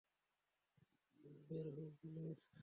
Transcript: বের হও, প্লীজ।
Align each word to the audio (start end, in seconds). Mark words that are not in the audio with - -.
বের 1.47 1.65
হও, 1.75 1.87
প্লীজ। 1.99 2.39